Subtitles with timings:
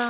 [0.00, 0.06] Hey,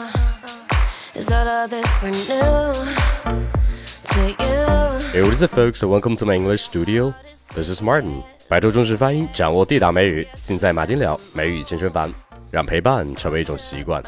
[5.22, 5.82] what is it, folks?
[5.82, 7.12] Welcome to my English studio.
[7.54, 8.22] This is Martin.
[8.48, 12.14] 摆脱中式发音，掌握地道美语，尽在马丁聊美语健身房，
[12.52, 14.00] 让陪伴成为一种习惯。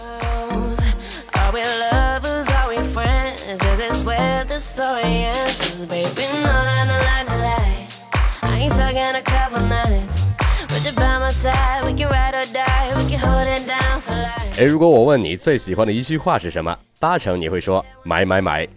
[14.56, 18.68] 诶，如果我问你最喜欢的一句话是什么，八成你会说买买买。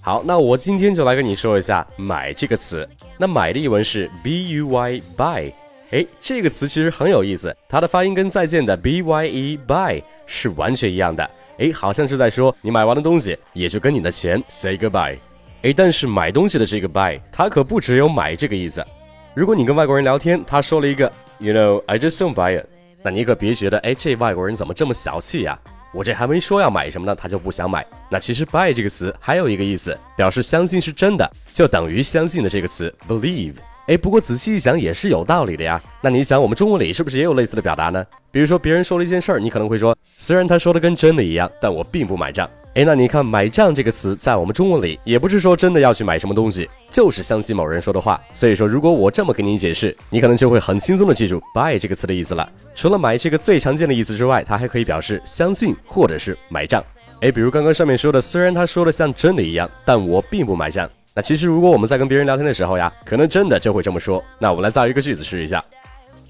[0.00, 2.86] 好，那我今天就来跟你说一下“买”这个词。
[3.16, 5.50] 那“买”的译文是 b u y buy。
[5.90, 11.28] 诶，这个词其实很有意思，它的发音跟再见的 b y e buy 是完全一样的。
[11.58, 15.16] 诶，好像是在说你买完的东西也就跟你的钱 say goodbye。
[15.62, 18.84] 诶，但是买东西的这个 buy，它可不只有买这个意思。
[19.32, 22.66] 如果你跟外国人聊天，他说了一个 “You know, I just don't buy it”，
[23.04, 25.58] 那你可别觉得，哎，这外国人怎么这么小气呀、
[25.92, 27.86] 我这还没说要买什么呢，他就不想买。
[28.08, 33.56] 那其实 buy 这个词还有一个意思，表示相信是真的，就等于相信的这个词 believe。
[33.88, 35.78] 哎，不过仔细一想也是有道理的呀。
[36.00, 38.02] 那你想，我们中文里是不是也有类似的表达呢？
[38.30, 42.48] 比如说别人说了一件事儿，你可能会说，虽然他说的跟真的一样，但我并不买账。
[42.74, 48.20] 哎，那你看“买账”这个词，在我们中文里也不是说真的要去买什么东西，就是相信某人说的话。
[48.32, 52.50] 所以说，如果我这么给你解释，你可能就会很轻松的记住 “buy” 这个词的意思了。
[52.74, 56.82] 除了买这个最常见的意思之外，它还可以表示相信或者是买账。
[57.20, 60.90] 哎，比如刚刚上面说的，虽然他说的像真的一样，但我并不买账。
[61.14, 64.20] 那其实如果我们在跟别人聊天的时候呀，可能真的就会这么说。
[64.40, 65.64] 那我们来造一个句子试一下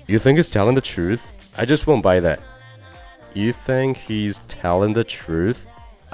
[0.05, 1.21] ：You think he's telling the truth?
[1.57, 2.37] I just won't buy that.
[3.33, 5.61] You think he's telling the truth?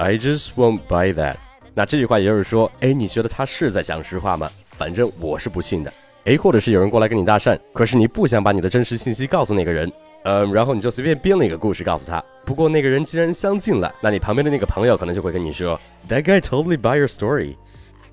[0.00, 1.36] I just won't buy that.
[1.74, 4.50] 那这句话也就是说，哎，你觉得他是在讲实话吗？
[4.64, 5.92] 反正我是不信的。
[6.24, 9.92] 哎，或者是有人过来跟你搭讪，可是你不想把你的真实信息告诉那个人，
[10.24, 12.24] 嗯，然后你就随便编了一个故事告诉他。
[12.46, 15.78] 不过那个人既然相信了，那你旁边的那个朋友可能就会跟你说
[16.08, 17.56] ，That guy totally buy your story.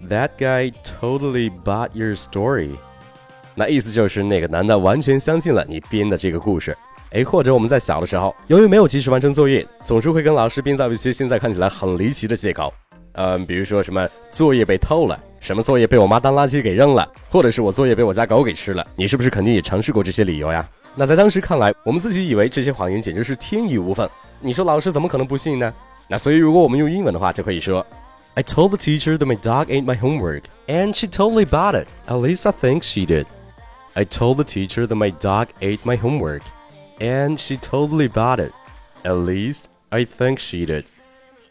[0.09, 2.71] That guy totally bought your story.
[3.55, 6.77] 那意思就是那个男的完全相信了你编的这个故事。
[7.11, 12.73] 诶，或者我们在小的时候，由于没有及时完成作业，总是会跟老师编造一些现在看起来很离奇的借口。
[13.13, 18.85] 嗯，比如说什么作业被偷了，什么作业被我妈当垃圾给扔了，或者是我作业被我家狗给吃了。
[18.95, 20.67] 你是不是肯定也尝试过这些理由呀？
[20.95, 24.07] 那在当时看来，我们自己以为这些谎言简直是天衣无缝。
[24.39, 25.73] 你说老师怎么可能不信呢？
[26.07, 27.85] 那所以如果我们用英文的话，就可以说
[28.35, 31.87] I told the teacher that my dog ate my homework, and she totally bought it.
[32.07, 33.25] At least I think she did.
[33.93, 36.43] I told the teacher that my dog ate my homework,
[36.99, 38.51] and she totally bought it.
[39.03, 40.85] At least I think she did.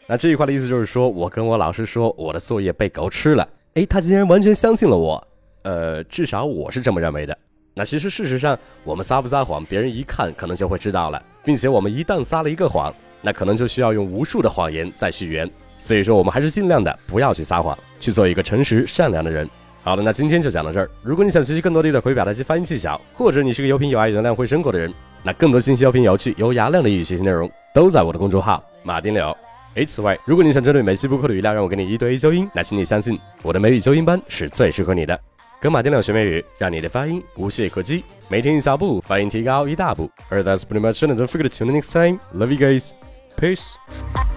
[0.07, 5.27] 那这句话的意思就是说，我跟我老师说我的作业被狗吃了，诶，他竟然完全相信了我。
[5.63, 7.37] 呃，至少我是这么认为的。
[7.73, 15.49] 那其实事实上，我们撒不撒谎，别人一看可能就会知道了，并且我们一旦撒了一个谎，那可能就需要用无数的谎言再续缘。
[15.77, 19.47] 所以说，我们还是尽量的不要去撒谎，去做一个诚实善良的人。
[19.83, 20.89] 好了，那今天就讲到这儿。
[21.03, 24.91] 如果你想学习更多地道口语表达及发音技巧，或者你是个有品有爱、有能量、会生活的人，
[25.27, 29.35] 那更多信息、有品有趣、有雅量的英语学习内容都在我的公众号马丁柳。
[29.73, 35.19] 诶，此外，如果你想针对美西补课的语料让我给你一对一纠音，那请你相信我的美语纠音班是最适合你的。
[35.59, 40.09] 跟马丁柳学美语，让你的发音无懈可击，每天一小步，发音提高一大步。
[40.29, 41.11] 而 that's pretty much it.
[41.11, 42.19] Don't forget to tune in next time.
[42.33, 42.91] Love you guys.
[43.35, 43.75] Peace.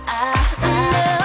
[0.08, 1.19] I, I